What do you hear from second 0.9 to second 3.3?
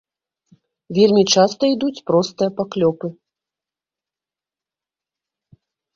Вельмі часта ідуць простыя паклёпы.